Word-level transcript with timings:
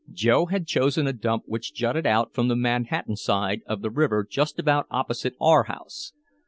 Joe 0.11 0.47
had 0.47 0.65
chosen 0.65 1.05
a 1.05 1.13
dump 1.13 1.43
which 1.45 1.75
jutted 1.75 2.07
out 2.07 2.33
from 2.33 2.47
the 2.47 2.55
Manhattan 2.55 3.15
side 3.15 3.61
of 3.67 3.83
the 3.83 3.91
river 3.91 4.25
just 4.27 4.57
about 4.57 4.87
opposite 4.89 5.35
our 5.39 5.65
house. 5.65 6.13